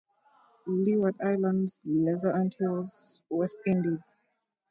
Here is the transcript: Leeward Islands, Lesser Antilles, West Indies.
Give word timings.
Leeward 0.65 1.13
Islands, 1.21 1.79
Lesser 1.85 2.35
Antilles, 2.35 3.21
West 3.29 3.59
Indies. 3.67 4.01